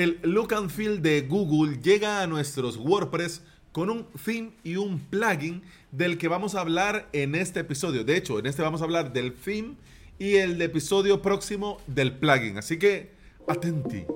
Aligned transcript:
El 0.00 0.18
look 0.22 0.54
and 0.54 0.70
feel 0.70 1.02
de 1.02 1.20
Google 1.20 1.76
llega 1.82 2.22
a 2.22 2.26
nuestros 2.26 2.78
WordPress 2.78 3.42
con 3.70 3.90
un 3.90 4.06
theme 4.24 4.52
y 4.64 4.76
un 4.76 4.98
plugin 4.98 5.60
del 5.92 6.16
que 6.16 6.26
vamos 6.26 6.54
a 6.54 6.60
hablar 6.62 7.10
en 7.12 7.34
este 7.34 7.60
episodio. 7.60 8.02
De 8.02 8.16
hecho, 8.16 8.38
en 8.38 8.46
este 8.46 8.62
vamos 8.62 8.80
a 8.80 8.84
hablar 8.84 9.12
del 9.12 9.34
theme 9.34 9.76
y 10.18 10.36
el 10.36 10.62
episodio 10.62 11.20
próximo 11.20 11.82
del 11.86 12.16
plugin. 12.16 12.56
Así 12.56 12.78
que, 12.78 13.10
atenti. 13.46 14.06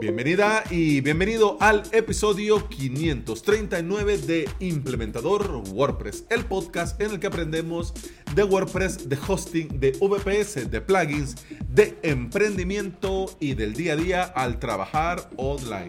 Bienvenida 0.00 0.64
y 0.70 1.02
bienvenido 1.02 1.58
al 1.60 1.82
episodio 1.92 2.70
539 2.70 4.16
de 4.16 4.48
Implementador 4.58 5.62
WordPress, 5.74 6.24
el 6.30 6.46
podcast 6.46 6.98
en 7.02 7.10
el 7.10 7.20
que 7.20 7.26
aprendemos 7.26 7.92
de 8.34 8.42
WordPress, 8.42 9.10
de 9.10 9.18
hosting, 9.28 9.78
de 9.78 9.92
VPS, 10.00 10.70
de 10.70 10.80
plugins, 10.80 11.36
de 11.68 11.98
emprendimiento 12.02 13.26
y 13.40 13.52
del 13.52 13.74
día 13.74 13.92
a 13.92 13.96
día 13.96 14.22
al 14.22 14.58
trabajar 14.58 15.28
online. 15.36 15.88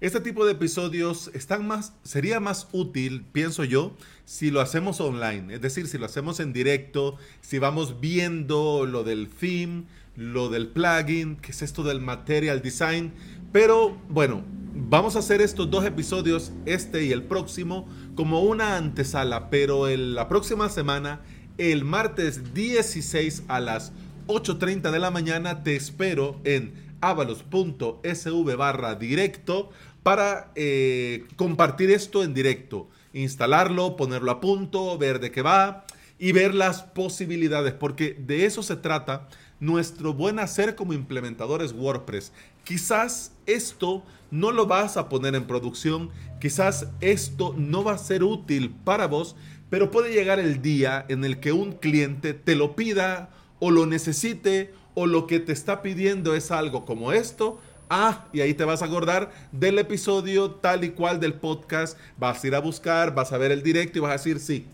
Este 0.00 0.20
tipo 0.20 0.46
de 0.46 0.52
episodios 0.52 1.30
están 1.34 1.66
más, 1.66 1.92
sería 2.02 2.40
más 2.40 2.68
útil, 2.72 3.26
pienso 3.30 3.64
yo, 3.64 3.94
si 4.24 4.50
lo 4.50 4.62
hacemos 4.62 5.02
online, 5.02 5.56
es 5.56 5.60
decir, 5.60 5.86
si 5.86 5.98
lo 5.98 6.06
hacemos 6.06 6.40
en 6.40 6.52
directo, 6.52 7.16
si 7.42 7.58
vamos 7.58 8.00
viendo 8.00 8.86
lo 8.86 9.04
del 9.04 9.28
theme, 9.28 9.84
lo 10.18 10.48
del 10.48 10.66
plugin, 10.66 11.36
que 11.36 11.52
es 11.52 11.62
esto 11.62 11.84
del 11.84 12.00
material 12.00 12.60
design. 12.60 13.12
Pero 13.52 13.96
bueno, 14.08 14.42
vamos 14.74 15.14
a 15.14 15.20
hacer 15.20 15.40
estos 15.40 15.70
dos 15.70 15.84
episodios, 15.84 16.52
este 16.66 17.04
y 17.04 17.12
el 17.12 17.22
próximo, 17.22 17.88
como 18.16 18.42
una 18.42 18.76
antesala. 18.76 19.48
Pero 19.48 19.88
en 19.88 20.16
la 20.16 20.28
próxima 20.28 20.68
semana, 20.68 21.20
el 21.56 21.84
martes 21.84 22.52
16 22.52 23.44
a 23.46 23.60
las 23.60 23.92
8.30 24.26 24.90
de 24.90 24.98
la 24.98 25.12
mañana, 25.12 25.62
te 25.62 25.76
espero 25.76 26.40
en 26.42 26.74
avalos.sv 27.00 28.56
barra 28.56 28.96
directo 28.96 29.70
para 30.02 30.50
eh, 30.56 31.26
compartir 31.36 31.92
esto 31.92 32.24
en 32.24 32.34
directo. 32.34 32.88
Instalarlo, 33.12 33.94
ponerlo 33.96 34.32
a 34.32 34.40
punto, 34.40 34.98
ver 34.98 35.20
de 35.20 35.30
qué 35.30 35.42
va 35.42 35.86
y 36.18 36.32
ver 36.32 36.54
las 36.54 36.82
posibilidades, 36.82 37.72
porque 37.74 38.16
de 38.18 38.44
eso 38.44 38.62
se 38.62 38.76
trata 38.76 39.28
nuestro 39.60 40.14
buen 40.14 40.38
hacer 40.38 40.74
como 40.74 40.92
implementadores 40.92 41.72
WordPress. 41.72 42.32
Quizás 42.64 43.32
esto 43.46 44.04
no 44.30 44.52
lo 44.52 44.66
vas 44.66 44.96
a 44.96 45.08
poner 45.08 45.34
en 45.34 45.46
producción, 45.46 46.10
quizás 46.40 46.88
esto 47.00 47.54
no 47.56 47.82
va 47.84 47.94
a 47.94 47.98
ser 47.98 48.22
útil 48.22 48.74
para 48.84 49.06
vos, 49.06 49.36
pero 49.70 49.90
puede 49.90 50.12
llegar 50.12 50.38
el 50.38 50.62
día 50.62 51.04
en 51.08 51.24
el 51.24 51.40
que 51.40 51.52
un 51.52 51.72
cliente 51.72 52.34
te 52.34 52.56
lo 52.56 52.76
pida 52.76 53.30
o 53.58 53.70
lo 53.70 53.86
necesite 53.86 54.72
o 54.94 55.06
lo 55.06 55.26
que 55.26 55.40
te 55.40 55.52
está 55.52 55.82
pidiendo 55.82 56.34
es 56.34 56.50
algo 56.50 56.84
como 56.84 57.12
esto. 57.12 57.60
Ah, 57.90 58.26
y 58.32 58.40
ahí 58.40 58.52
te 58.52 58.64
vas 58.64 58.82
a 58.82 58.86
acordar 58.86 59.32
del 59.50 59.78
episodio 59.78 60.50
tal 60.50 60.84
y 60.84 60.90
cual 60.90 61.20
del 61.20 61.34
podcast. 61.34 61.98
Vas 62.18 62.42
a 62.42 62.46
ir 62.46 62.54
a 62.54 62.60
buscar, 62.60 63.14
vas 63.14 63.32
a 63.32 63.38
ver 63.38 63.50
el 63.50 63.62
directo 63.62 63.98
y 63.98 64.00
vas 64.02 64.10
a 64.10 64.12
decir, 64.14 64.40
sí, 64.40 64.66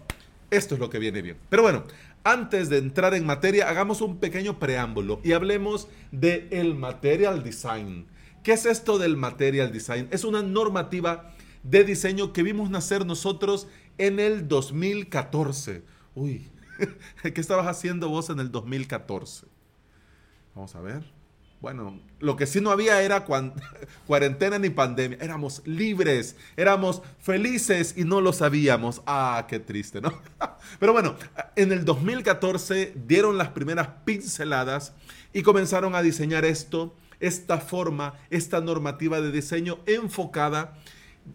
esto 0.50 0.74
es 0.74 0.80
lo 0.80 0.90
que 0.90 0.98
viene 0.98 1.22
bien. 1.22 1.36
Pero 1.48 1.62
bueno, 1.62 1.84
antes 2.22 2.68
de 2.68 2.78
entrar 2.78 3.14
en 3.14 3.26
materia, 3.26 3.68
hagamos 3.68 4.00
un 4.00 4.18
pequeño 4.18 4.58
preámbulo 4.58 5.20
y 5.22 5.32
hablemos 5.32 5.88
del 6.10 6.48
el 6.50 6.74
material 6.74 7.42
design. 7.42 8.06
¿Qué 8.42 8.52
es 8.52 8.66
esto 8.66 8.98
del 8.98 9.16
material 9.16 9.72
design? 9.72 10.08
Es 10.10 10.24
una 10.24 10.42
normativa 10.42 11.34
de 11.62 11.84
diseño 11.84 12.32
que 12.32 12.42
vimos 12.42 12.70
nacer 12.70 13.06
nosotros 13.06 13.68
en 13.98 14.20
el 14.20 14.48
2014. 14.48 15.82
Uy, 16.14 16.48
¿qué 17.22 17.40
estabas 17.40 17.66
haciendo 17.66 18.08
vos 18.08 18.30
en 18.30 18.40
el 18.40 18.50
2014? 18.50 19.46
Vamos 20.54 20.74
a 20.74 20.80
ver. 20.80 21.13
Bueno, 21.64 21.98
lo 22.20 22.36
que 22.36 22.44
sí 22.44 22.60
no 22.60 22.70
había 22.70 23.00
era 23.00 23.24
cuarentena 24.06 24.58
ni 24.58 24.68
pandemia. 24.68 25.16
Éramos 25.18 25.62
libres, 25.64 26.36
éramos 26.58 27.00
felices 27.18 27.94
y 27.96 28.04
no 28.04 28.20
lo 28.20 28.34
sabíamos. 28.34 29.00
Ah, 29.06 29.46
qué 29.48 29.60
triste, 29.60 30.02
¿no? 30.02 30.12
Pero 30.78 30.92
bueno, 30.92 31.16
en 31.56 31.72
el 31.72 31.86
2014 31.86 32.92
dieron 33.06 33.39
las 33.39 33.48
primeras 33.48 33.89
pinceladas 34.05 34.92
y 35.33 35.40
comenzaron 35.40 35.94
a 35.94 36.02
diseñar 36.02 36.44
esto, 36.44 36.94
esta 37.18 37.56
forma, 37.56 38.12
esta 38.28 38.60
normativa 38.60 39.22
de 39.22 39.33
diseño 39.33 39.78
enfocada 39.86 40.77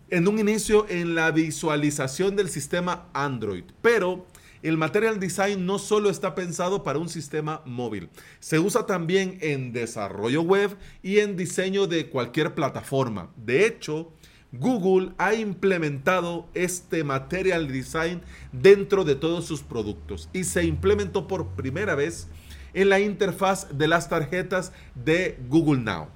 en 0.09 0.27
un 0.27 0.39
inicio 0.39 0.87
en 0.89 1.15
la 1.15 1.31
visualización 1.31 2.35
del 2.35 2.49
sistema 2.49 3.09
Android. 3.13 3.63
Pero 3.81 4.25
el 4.61 4.77
Material 4.77 5.19
Design 5.19 5.65
no 5.65 5.79
solo 5.79 6.09
está 6.09 6.35
pensado 6.35 6.83
para 6.83 6.99
un 6.99 7.07
sistema 7.07 7.61
móvil, 7.65 8.09
se 8.39 8.59
usa 8.59 8.85
también 8.85 9.37
en 9.41 9.71
desarrollo 9.71 10.41
web 10.41 10.75
y 11.01 11.19
en 11.19 11.37
diseño 11.37 11.87
de 11.87 12.09
cualquier 12.09 12.53
plataforma. 12.55 13.31
De 13.37 13.65
hecho, 13.65 14.11
Google 14.51 15.13
ha 15.17 15.33
implementado 15.33 16.49
este 16.55 17.03
Material 17.03 17.67
Design 17.67 18.21
dentro 18.51 19.05
de 19.05 19.15
todos 19.15 19.45
sus 19.45 19.61
productos 19.61 20.27
y 20.33 20.43
se 20.43 20.65
implementó 20.65 21.27
por 21.27 21.49
primera 21.49 21.95
vez 21.95 22.27
en 22.73 22.89
la 22.89 22.99
interfaz 22.99 23.77
de 23.77 23.87
las 23.87 24.09
tarjetas 24.09 24.73
de 24.95 25.39
Google 25.47 25.81
Now. 25.81 26.07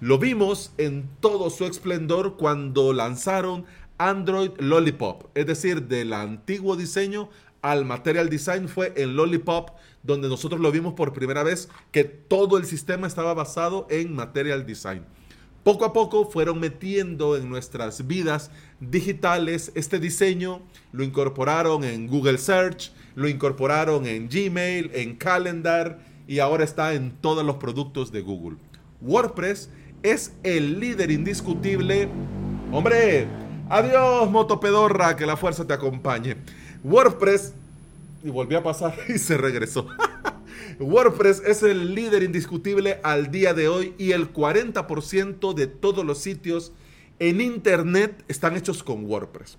Lo 0.00 0.18
vimos 0.18 0.72
en 0.78 1.10
todo 1.20 1.50
su 1.50 1.66
esplendor 1.66 2.38
cuando 2.38 2.94
lanzaron 2.94 3.66
Android 3.98 4.52
Lollipop, 4.56 5.24
es 5.34 5.44
decir, 5.44 5.88
del 5.88 6.14
antiguo 6.14 6.74
diseño 6.74 7.28
al 7.60 7.84
Material 7.84 8.30
Design 8.30 8.70
fue 8.70 8.94
en 8.96 9.14
Lollipop, 9.14 9.72
donde 10.02 10.30
nosotros 10.30 10.58
lo 10.58 10.72
vimos 10.72 10.94
por 10.94 11.12
primera 11.12 11.42
vez, 11.42 11.68
que 11.92 12.04
todo 12.04 12.56
el 12.56 12.64
sistema 12.64 13.06
estaba 13.06 13.34
basado 13.34 13.86
en 13.90 14.14
Material 14.14 14.64
Design. 14.64 15.04
Poco 15.64 15.84
a 15.84 15.92
poco 15.92 16.24
fueron 16.24 16.60
metiendo 16.60 17.36
en 17.36 17.50
nuestras 17.50 18.06
vidas 18.06 18.50
digitales 18.80 19.70
este 19.74 19.98
diseño, 19.98 20.62
lo 20.92 21.04
incorporaron 21.04 21.84
en 21.84 22.06
Google 22.06 22.38
Search, 22.38 22.92
lo 23.14 23.28
incorporaron 23.28 24.06
en 24.06 24.30
Gmail, 24.30 24.92
en 24.94 25.16
Calendar 25.16 25.98
y 26.26 26.38
ahora 26.38 26.64
está 26.64 26.94
en 26.94 27.10
todos 27.20 27.44
los 27.44 27.56
productos 27.56 28.10
de 28.10 28.22
Google. 28.22 28.56
WordPress 29.02 29.68
es 30.02 30.32
el 30.42 30.80
líder 30.80 31.10
indiscutible. 31.10 32.08
Hombre, 32.72 33.26
adiós 33.68 34.30
motopedorra, 34.30 35.16
que 35.16 35.26
la 35.26 35.36
fuerza 35.36 35.66
te 35.66 35.74
acompañe. 35.74 36.36
WordPress, 36.82 37.52
y 38.24 38.30
volvió 38.30 38.58
a 38.58 38.62
pasar 38.62 38.94
y 39.08 39.18
se 39.18 39.36
regresó. 39.36 39.86
WordPress 40.78 41.42
es 41.46 41.62
el 41.62 41.94
líder 41.94 42.22
indiscutible 42.22 43.00
al 43.02 43.30
día 43.30 43.54
de 43.54 43.68
hoy 43.68 43.94
y 43.98 44.12
el 44.12 44.32
40% 44.32 45.54
de 45.54 45.66
todos 45.66 46.04
los 46.04 46.18
sitios 46.18 46.72
en 47.18 47.40
Internet 47.40 48.24
están 48.28 48.56
hechos 48.56 48.82
con 48.82 49.04
WordPress. 49.04 49.58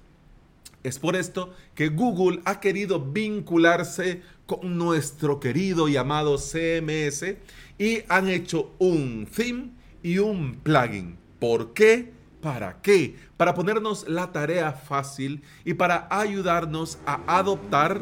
Es 0.84 0.97
por 0.97 1.16
esto 1.16 1.53
que 1.75 1.90
Google 1.90 2.41
ha 2.46 2.59
querido 2.59 3.00
vincularse 3.00 4.22
con 4.47 4.80
nuestro 4.80 5.40
querido 5.40 5.88
y 5.88 5.96
amado 5.96 6.38
CMS 6.38 7.35
y 7.78 8.00
han 8.09 8.30
hecho 8.30 8.72
un 8.80 9.28
theme 9.28 9.69
y 10.03 10.17
un 10.19 10.56
plugin. 10.56 11.17
¿Por 11.39 11.73
qué? 11.73 12.13
¿Para 12.41 12.81
qué? 12.81 13.16
Para 13.38 13.53
ponernos 13.53 14.07
la 14.07 14.31
tarea 14.31 14.72
fácil 14.73 15.44
y 15.66 15.73
para 15.73 16.07
ayudarnos 16.09 16.97
a 17.06 17.22
adoptar... 17.28 18.01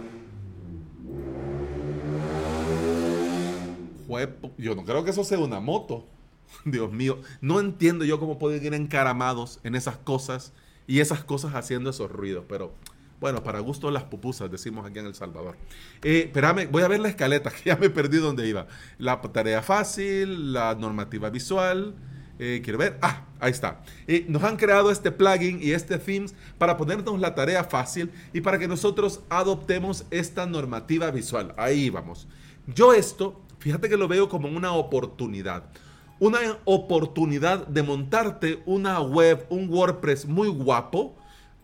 Yo 4.57 4.75
no 4.75 4.83
creo 4.85 5.03
que 5.03 5.11
eso 5.11 5.23
sea 5.23 5.37
una 5.37 5.59
moto. 5.59 6.05
Dios 6.65 6.91
mío, 6.91 7.19
no 7.41 7.59
entiendo 7.59 8.05
yo 8.05 8.19
cómo 8.19 8.39
pueden 8.39 8.65
ir 8.65 8.73
encaramados 8.73 9.59
en 9.63 9.75
esas 9.75 9.97
cosas 9.97 10.53
y 10.87 10.99
esas 10.99 11.23
cosas 11.23 11.53
haciendo 11.53 11.91
esos 11.91 12.11
ruidos, 12.11 12.45
pero 12.47 12.73
bueno, 13.19 13.43
para 13.43 13.59
gusto 13.59 13.91
las 13.91 14.03
pupusas, 14.03 14.49
decimos 14.49 14.85
aquí 14.85 14.99
en 14.99 15.05
El 15.05 15.15
Salvador. 15.15 15.57
Eh, 16.03 16.23
espérame, 16.25 16.69
voy 16.71 16.83
a 16.83 16.87
ver 16.87 16.99
la 16.99 17.09
escaleta, 17.09 17.51
que 17.63 17.69
ya 17.69 17.75
me 17.75 17.89
perdí 17.89 18.17
donde 18.17 18.47
iba. 18.47 18.67
La 18.97 19.21
tarea 19.21 19.61
fácil, 19.61 20.53
la 20.53 20.75
normativa 20.75 21.29
visual, 21.29 21.95
eh, 22.39 22.61
quiero 22.63 22.79
ver. 22.79 22.97
Ah, 23.01 23.25
ahí 23.39 23.51
está. 23.51 23.81
Y 24.07 24.25
nos 24.29 24.43
han 24.43 24.55
creado 24.55 24.89
este 24.89 25.11
plugin 25.11 25.59
y 25.61 25.71
este 25.71 25.97
themes 25.97 26.33
para 26.57 26.77
ponernos 26.77 27.19
la 27.19 27.35
tarea 27.35 27.65
fácil 27.65 28.11
y 28.33 28.39
para 28.39 28.57
que 28.57 28.67
nosotros 28.67 29.19
adoptemos 29.29 30.05
esta 30.09 30.45
normativa 30.45 31.11
visual. 31.11 31.53
Ahí 31.57 31.89
vamos. 31.89 32.27
Yo 32.73 32.93
esto, 32.93 33.41
fíjate 33.59 33.89
que 33.89 33.97
lo 33.97 34.07
veo 34.07 34.29
como 34.29 34.47
una 34.47 34.71
oportunidad. 34.71 35.65
Una 36.19 36.39
oportunidad 36.65 37.67
de 37.67 37.83
montarte 37.83 38.63
una 38.65 39.01
web, 39.01 39.45
un 39.49 39.69
WordPress 39.69 40.25
muy 40.25 40.47
guapo, 40.47 41.17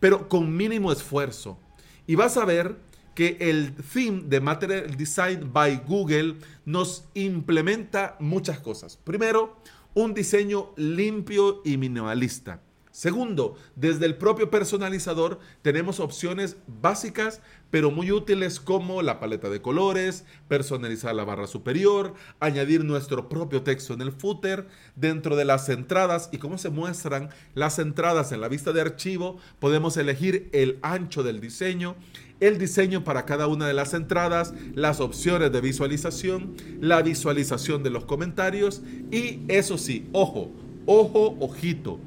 pero 0.06 0.28
con 0.28 0.56
mínimo 0.56 0.92
esfuerzo. 0.92 1.58
Y 2.06 2.14
vas 2.14 2.36
a 2.36 2.44
ver 2.44 2.76
que 3.16 3.38
el 3.40 3.74
theme 3.74 4.22
de 4.26 4.40
Material 4.40 4.96
Design 4.96 5.52
by 5.52 5.82
Google 5.84 6.36
nos 6.64 7.08
implementa 7.14 8.14
muchas 8.20 8.60
cosas. 8.60 8.96
Primero, 8.96 9.56
un 9.94 10.14
diseño 10.14 10.70
limpio 10.76 11.60
y 11.64 11.76
minimalista. 11.76 12.60
Segundo, 12.96 13.56
desde 13.74 14.06
el 14.06 14.14
propio 14.14 14.50
personalizador 14.50 15.38
tenemos 15.60 16.00
opciones 16.00 16.56
básicas 16.80 17.42
pero 17.70 17.90
muy 17.90 18.10
útiles 18.10 18.58
como 18.58 19.02
la 19.02 19.20
paleta 19.20 19.50
de 19.50 19.60
colores, 19.60 20.24
personalizar 20.48 21.14
la 21.14 21.24
barra 21.24 21.46
superior, 21.46 22.14
añadir 22.40 22.86
nuestro 22.86 23.28
propio 23.28 23.60
texto 23.60 23.92
en 23.92 24.00
el 24.00 24.12
footer, 24.12 24.66
dentro 24.94 25.36
de 25.36 25.44
las 25.44 25.68
entradas 25.68 26.30
y 26.32 26.38
cómo 26.38 26.56
se 26.56 26.70
muestran 26.70 27.28
las 27.54 27.78
entradas 27.78 28.32
en 28.32 28.40
la 28.40 28.48
vista 28.48 28.72
de 28.72 28.80
archivo, 28.80 29.36
podemos 29.58 29.98
elegir 29.98 30.48
el 30.54 30.78
ancho 30.80 31.22
del 31.22 31.38
diseño, 31.38 31.96
el 32.40 32.56
diseño 32.56 33.04
para 33.04 33.26
cada 33.26 33.46
una 33.46 33.68
de 33.68 33.74
las 33.74 33.92
entradas, 33.92 34.54
las 34.74 35.00
opciones 35.00 35.52
de 35.52 35.60
visualización, 35.60 36.54
la 36.80 37.02
visualización 37.02 37.82
de 37.82 37.90
los 37.90 38.06
comentarios 38.06 38.80
y 39.10 39.40
eso 39.48 39.76
sí, 39.76 40.08
ojo, 40.12 40.50
ojo, 40.86 41.36
ojito 41.40 42.00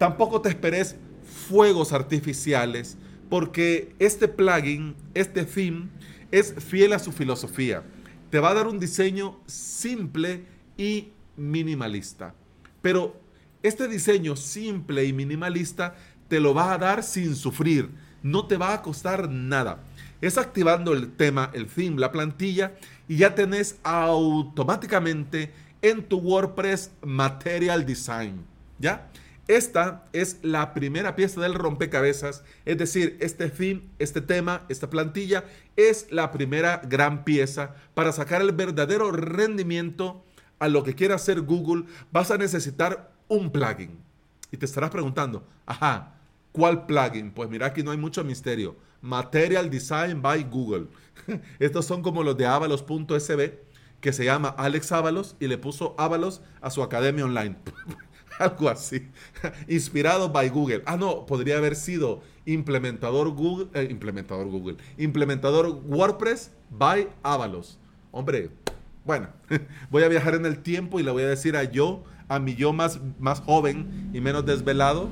Tampoco 0.00 0.40
te 0.40 0.48
esperes 0.48 0.96
fuegos 1.50 1.92
artificiales 1.92 2.96
porque 3.28 3.94
este 3.98 4.28
plugin, 4.28 4.96
este 5.12 5.44
theme, 5.44 5.90
es 6.30 6.54
fiel 6.54 6.94
a 6.94 6.98
su 6.98 7.12
filosofía. 7.12 7.82
Te 8.30 8.38
va 8.38 8.48
a 8.48 8.54
dar 8.54 8.66
un 8.66 8.78
diseño 8.80 9.38
simple 9.44 10.46
y 10.78 11.10
minimalista. 11.36 12.34
Pero 12.80 13.20
este 13.62 13.88
diseño 13.88 14.36
simple 14.36 15.04
y 15.04 15.12
minimalista 15.12 15.94
te 16.28 16.40
lo 16.40 16.54
va 16.54 16.72
a 16.72 16.78
dar 16.78 17.02
sin 17.02 17.36
sufrir. 17.36 17.90
No 18.22 18.46
te 18.46 18.56
va 18.56 18.72
a 18.72 18.80
costar 18.80 19.28
nada. 19.28 19.84
Es 20.22 20.38
activando 20.38 20.94
el 20.94 21.12
tema, 21.12 21.50
el 21.52 21.66
theme, 21.66 22.00
la 22.00 22.10
plantilla 22.10 22.72
y 23.06 23.18
ya 23.18 23.34
tenés 23.34 23.76
automáticamente 23.82 25.52
en 25.82 26.02
tu 26.04 26.20
WordPress 26.20 26.90
Material 27.02 27.84
Design. 27.84 28.46
¿Ya? 28.78 29.10
Esta 29.48 30.04
es 30.12 30.38
la 30.42 30.74
primera 30.74 31.16
pieza 31.16 31.40
del 31.40 31.54
rompecabezas, 31.54 32.44
es 32.64 32.78
decir, 32.78 33.16
este 33.20 33.50
fin, 33.50 33.90
este 33.98 34.20
tema, 34.20 34.64
esta 34.68 34.90
plantilla 34.90 35.44
es 35.76 36.06
la 36.10 36.30
primera 36.30 36.80
gran 36.84 37.24
pieza 37.24 37.74
para 37.94 38.12
sacar 38.12 38.42
el 38.42 38.52
verdadero 38.52 39.10
rendimiento 39.10 40.24
a 40.60 40.68
lo 40.68 40.84
que 40.84 40.94
quiera 40.94 41.16
hacer 41.16 41.40
Google. 41.40 41.86
Vas 42.12 42.30
a 42.30 42.38
necesitar 42.38 43.12
un 43.28 43.50
plugin. 43.50 43.98
Y 44.52 44.56
te 44.56 44.66
estarás 44.66 44.90
preguntando, 44.90 45.46
ajá, 45.66 46.14
¿cuál 46.52 46.86
plugin? 46.86 47.32
Pues 47.32 47.48
mira, 47.48 47.66
aquí 47.66 47.82
no 47.82 47.90
hay 47.90 47.98
mucho 47.98 48.22
misterio. 48.22 48.76
Material 49.00 49.70
Design 49.70 50.20
by 50.22 50.44
Google. 50.44 50.88
Estos 51.58 51.86
son 51.86 52.02
como 52.02 52.22
los 52.22 52.36
de 52.36 52.46
avalos.sb, 52.46 53.58
que 54.00 54.12
se 54.12 54.24
llama 54.24 54.48
Alex 54.50 54.92
Avalos 54.92 55.36
y 55.40 55.46
le 55.46 55.58
puso 55.58 55.94
Avalos 55.98 56.42
a 56.60 56.70
su 56.70 56.82
academia 56.82 57.24
online. 57.24 57.56
algo 58.50 58.68
así. 58.68 59.06
Inspirado 59.68 60.30
by 60.30 60.48
Google. 60.48 60.82
Ah, 60.86 60.96
no, 60.96 61.26
podría 61.26 61.58
haber 61.58 61.76
sido 61.76 62.22
implementador 62.46 63.30
Google, 63.30 63.68
eh, 63.74 63.86
implementador 63.90 64.48
Google, 64.48 64.76
implementador 64.96 65.68
WordPress 65.86 66.50
by 66.70 67.08
Avalos. 67.22 67.78
Hombre, 68.10 68.50
bueno, 69.04 69.28
voy 69.90 70.02
a 70.02 70.08
viajar 70.08 70.34
en 70.34 70.46
el 70.46 70.58
tiempo 70.58 70.98
y 70.98 71.02
le 71.02 71.10
voy 71.10 71.22
a 71.22 71.28
decir 71.28 71.56
a 71.56 71.64
yo, 71.64 72.02
a 72.28 72.38
mi 72.38 72.54
yo 72.54 72.72
más, 72.72 72.98
más 73.18 73.40
joven 73.40 74.10
y 74.14 74.20
menos 74.20 74.46
desvelado. 74.46 75.08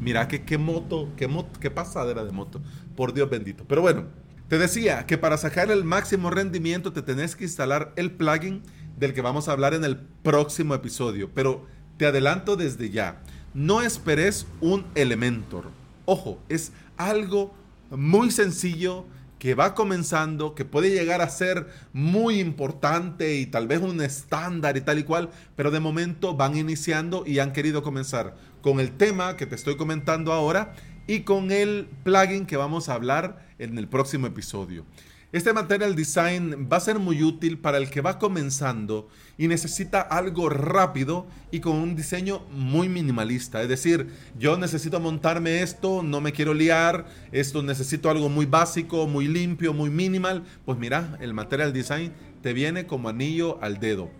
Mira 0.00 0.26
que 0.26 0.42
qué 0.44 0.56
moto, 0.56 1.08
qué 1.16 1.28
moto, 1.28 1.60
qué 1.60 1.70
pasadera 1.70 2.24
de 2.24 2.32
moto. 2.32 2.60
Por 2.96 3.12
Dios 3.12 3.28
bendito. 3.28 3.64
Pero 3.68 3.82
bueno, 3.82 4.04
te 4.48 4.56
decía 4.56 5.04
que 5.04 5.18
para 5.18 5.36
sacar 5.36 5.70
el 5.70 5.84
máximo 5.84 6.30
rendimiento 6.30 6.92
te 6.92 7.02
tenés 7.02 7.36
que 7.36 7.44
instalar 7.44 7.92
el 7.96 8.12
plugin 8.12 8.62
del 8.98 9.14
que 9.14 9.22
vamos 9.22 9.48
a 9.48 9.52
hablar 9.52 9.74
en 9.74 9.84
el 9.84 9.96
próximo 9.96 10.74
episodio, 10.74 11.30
pero 11.34 11.66
te 11.96 12.06
adelanto 12.06 12.56
desde 12.56 12.90
ya, 12.90 13.20
no 13.54 13.82
esperes 13.82 14.46
un 14.60 14.86
Elementor. 14.94 15.64
Ojo, 16.04 16.38
es 16.48 16.72
algo 16.96 17.54
muy 17.90 18.30
sencillo 18.30 19.06
que 19.38 19.54
va 19.54 19.74
comenzando, 19.74 20.54
que 20.54 20.64
puede 20.64 20.90
llegar 20.90 21.20
a 21.20 21.30
ser 21.30 21.68
muy 21.92 22.40
importante 22.40 23.36
y 23.36 23.46
tal 23.46 23.68
vez 23.68 23.80
un 23.80 24.00
estándar 24.00 24.76
y 24.76 24.80
tal 24.80 24.98
y 24.98 25.04
cual, 25.04 25.30
pero 25.54 25.70
de 25.70 25.80
momento 25.80 26.34
van 26.34 26.56
iniciando 26.56 27.24
y 27.24 27.38
han 27.38 27.52
querido 27.52 27.82
comenzar 27.82 28.36
con 28.62 28.80
el 28.80 28.96
tema 28.96 29.36
que 29.36 29.46
te 29.46 29.54
estoy 29.54 29.76
comentando 29.76 30.32
ahora 30.32 30.74
y 31.06 31.20
con 31.20 31.52
el 31.52 31.88
plugin 32.02 32.46
que 32.46 32.56
vamos 32.56 32.88
a 32.88 32.94
hablar 32.94 33.46
en 33.58 33.78
el 33.78 33.88
próximo 33.88 34.26
episodio. 34.26 34.84
Este 35.30 35.52
material 35.52 35.94
design 35.94 36.70
va 36.72 36.78
a 36.78 36.80
ser 36.80 36.98
muy 36.98 37.22
útil 37.22 37.58
para 37.58 37.76
el 37.76 37.90
que 37.90 38.00
va 38.00 38.18
comenzando 38.18 39.08
y 39.36 39.46
necesita 39.46 40.00
algo 40.00 40.48
rápido 40.48 41.26
y 41.50 41.60
con 41.60 41.76
un 41.76 41.94
diseño 41.94 42.46
muy 42.50 42.88
minimalista. 42.88 43.60
Es 43.60 43.68
decir, 43.68 44.08
yo 44.38 44.56
necesito 44.56 45.00
montarme 45.00 45.60
esto, 45.60 46.02
no 46.02 46.22
me 46.22 46.32
quiero 46.32 46.54
liar, 46.54 47.04
esto 47.30 47.62
necesito 47.62 48.08
algo 48.08 48.30
muy 48.30 48.46
básico, 48.46 49.06
muy 49.06 49.28
limpio, 49.28 49.74
muy 49.74 49.90
minimal. 49.90 50.44
Pues 50.64 50.78
mira, 50.78 51.18
el 51.20 51.34
material 51.34 51.74
design 51.74 52.14
te 52.40 52.54
viene 52.54 52.86
como 52.86 53.10
anillo 53.10 53.62
al 53.62 53.80
dedo. 53.80 54.10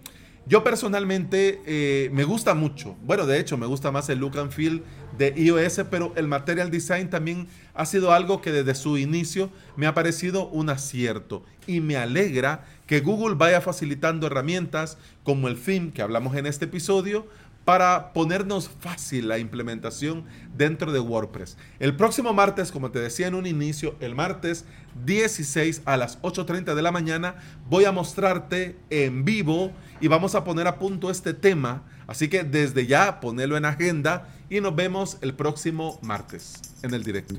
Yo 0.48 0.64
personalmente 0.64 1.60
eh, 1.66 2.08
me 2.10 2.24
gusta 2.24 2.54
mucho, 2.54 2.96
bueno 3.04 3.26
de 3.26 3.38
hecho 3.38 3.58
me 3.58 3.66
gusta 3.66 3.92
más 3.92 4.08
el 4.08 4.20
look 4.20 4.38
and 4.38 4.50
feel 4.50 4.82
de 5.18 5.34
iOS, 5.36 5.82
pero 5.90 6.14
el 6.16 6.26
material 6.26 6.70
design 6.70 7.10
también 7.10 7.48
ha 7.74 7.84
sido 7.84 8.12
algo 8.12 8.40
que 8.40 8.50
desde 8.50 8.74
su 8.74 8.96
inicio 8.96 9.50
me 9.76 9.86
ha 9.86 9.92
parecido 9.92 10.48
un 10.48 10.70
acierto. 10.70 11.44
Y 11.66 11.80
me 11.80 11.96
alegra 11.96 12.64
que 12.86 13.00
Google 13.00 13.34
vaya 13.34 13.60
facilitando 13.60 14.26
herramientas 14.26 14.96
como 15.22 15.48
el 15.48 15.60
theme 15.60 15.92
que 15.92 16.00
hablamos 16.00 16.34
en 16.34 16.46
este 16.46 16.64
episodio 16.64 17.26
para 17.68 18.14
ponernos 18.14 18.70
fácil 18.80 19.28
la 19.28 19.38
implementación 19.38 20.24
dentro 20.56 20.90
de 20.90 21.00
WordPress. 21.00 21.58
El 21.80 21.94
próximo 21.94 22.32
martes, 22.32 22.72
como 22.72 22.90
te 22.90 22.98
decía 22.98 23.26
en 23.26 23.34
un 23.34 23.44
inicio, 23.44 23.94
el 24.00 24.14
martes 24.14 24.64
16 25.04 25.82
a 25.84 25.98
las 25.98 26.18
8.30 26.22 26.74
de 26.74 26.80
la 26.80 26.92
mañana, 26.92 27.34
voy 27.68 27.84
a 27.84 27.92
mostrarte 27.92 28.78
en 28.88 29.26
vivo 29.26 29.70
y 30.00 30.08
vamos 30.08 30.34
a 30.34 30.44
poner 30.44 30.66
a 30.66 30.78
punto 30.78 31.10
este 31.10 31.34
tema. 31.34 31.82
Así 32.06 32.28
que 32.28 32.42
desde 32.42 32.86
ya 32.86 33.20
ponelo 33.20 33.54
en 33.58 33.66
agenda 33.66 34.28
y 34.48 34.62
nos 34.62 34.74
vemos 34.74 35.18
el 35.20 35.34
próximo 35.34 35.98
martes 36.00 36.54
en 36.82 36.94
el 36.94 37.04
directo. 37.04 37.34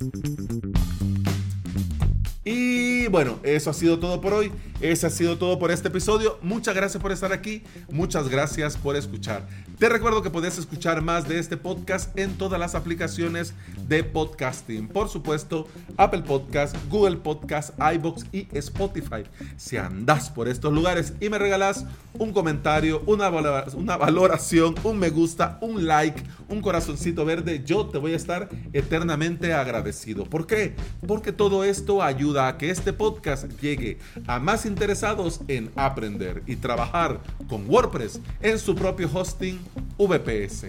Y 2.46 3.08
bueno, 3.08 3.40
eso 3.42 3.72
ha 3.72 3.74
sido 3.74 3.98
todo 3.98 4.22
por 4.22 4.34
hoy. 4.34 4.52
Eso 4.82 5.08
ha 5.08 5.10
sido 5.10 5.38
todo 5.38 5.60
por 5.60 5.72
este 5.72 5.90
episodio. 5.90 6.40
Muchas 6.42 6.74
gracias 6.74 7.02
por 7.02 7.12
estar 7.12 7.34
aquí. 7.34 7.64
Muchas 7.92 8.30
gracias 8.30 8.78
por 8.78 8.96
escuchar. 8.96 9.46
Te 9.78 9.90
recuerdo 9.90 10.22
que 10.22 10.30
puedes 10.30 10.58
escuchar 10.58 11.02
más 11.02 11.28
de 11.28 11.38
este 11.38 11.58
podcast 11.58 12.18
en 12.18 12.38
todas 12.38 12.60
las 12.60 12.76
aplicaciones 12.76 13.54
de 13.88 14.06
podcasting. 14.06 14.88
Por 14.88 15.10
supuesto, 15.10 15.68
Apple 15.98 16.22
Podcast, 16.22 16.78
Google 16.90 17.18
Podcast, 17.18 17.74
iBox 17.94 18.26
y 18.32 18.48
Spotify. 18.54 19.24
Si 19.58 19.76
andas 19.76 20.30
por 20.30 20.48
estos 20.48 20.74
lugares 20.74 21.14
y 21.20 21.30
me 21.30 21.40
regalas 21.40 21.86
un 22.14 22.32
comentario, 22.32 23.04
una, 23.06 23.30
una 23.30 23.98
valoración, 23.98 24.76
un 24.84 24.98
me 24.98 25.10
gusta, 25.10 25.58
un 25.62 25.88
like, 25.88 26.24
un 26.48 26.62
corazoncito 26.62 27.26
verde, 27.26 27.64
yo 27.66 27.86
te 27.88 27.98
voy 27.98 28.14
a 28.14 28.18
estar 28.18 28.50
eternamente 28.74 29.54
agradecido. 29.54 30.24
¿Por 30.26 30.48
qué? 30.48 30.76
Porque 31.06 31.32
todo 31.32 31.64
esto 31.64 32.02
ayuda 32.02 32.48
a 32.48 32.58
que 32.58 32.70
este 32.70 32.94
podcast 32.94 33.50
llegue 33.62 34.00
a 34.28 34.40
más 34.40 34.66
interesados 34.70 35.42
en 35.48 35.72
aprender 35.76 36.44
y 36.48 36.56
trabajar 36.56 37.20
con 37.50 37.70
WordPress 37.70 38.20
en 38.42 38.58
su 38.58 38.76
propio 38.76 39.10
hosting 39.14 39.60
VPS. 39.98 40.68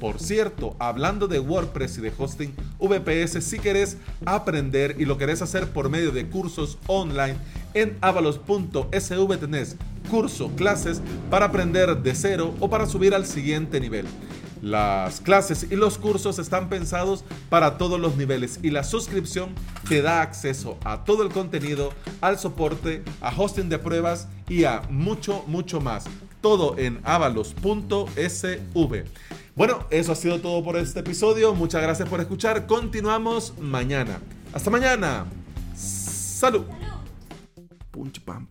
Por 0.00 0.18
cierto, 0.18 0.74
hablando 0.78 1.28
de 1.28 1.40
WordPress 1.40 1.98
y 1.98 2.00
de 2.00 2.12
hosting 2.16 2.54
VPS, 2.78 3.44
si 3.44 3.58
querés 3.58 3.98
aprender 4.24 4.96
y 4.98 5.04
lo 5.04 5.18
querés 5.18 5.42
hacer 5.42 5.68
por 5.68 5.90
medio 5.90 6.10
de 6.10 6.26
cursos 6.26 6.78
online, 6.86 7.36
en 7.74 7.98
avalos.sv 8.00 9.36
tenés 9.38 9.76
curso, 10.10 10.50
clases 10.56 11.02
para 11.30 11.46
aprender 11.46 11.96
de 11.98 12.14
cero 12.14 12.54
o 12.60 12.70
para 12.70 12.86
subir 12.86 13.14
al 13.14 13.26
siguiente 13.26 13.78
nivel. 13.80 14.06
Las 14.62 15.20
clases 15.20 15.66
y 15.70 15.76
los 15.76 15.96
cursos 15.96 16.38
están 16.38 16.68
pensados 16.68 17.24
para 17.48 17.78
todos 17.78 17.98
los 17.98 18.16
niveles 18.16 18.60
y 18.62 18.70
la 18.70 18.84
suscripción 18.84 19.54
te 19.88 20.02
da 20.02 20.20
acceso 20.20 20.76
a 20.84 21.04
todo 21.04 21.22
el 21.22 21.30
contenido, 21.30 21.92
al 22.20 22.38
soporte, 22.38 23.02
a 23.20 23.34
hosting 23.34 23.68
de 23.68 23.78
pruebas 23.78 24.28
y 24.48 24.64
a 24.64 24.82
mucho, 24.90 25.44
mucho 25.46 25.80
más. 25.80 26.04
Todo 26.40 26.78
en 26.78 27.00
avalos.sv. 27.04 28.04
Bueno, 29.56 29.84
eso 29.90 30.12
ha 30.12 30.14
sido 30.14 30.40
todo 30.40 30.62
por 30.62 30.76
este 30.76 31.00
episodio. 31.00 31.54
Muchas 31.54 31.82
gracias 31.82 32.08
por 32.08 32.20
escuchar. 32.20 32.66
Continuamos 32.66 33.54
mañana. 33.58 34.20
Hasta 34.52 34.70
mañana. 34.70 35.26
Salud. 35.74 36.64
pam, 38.24 38.46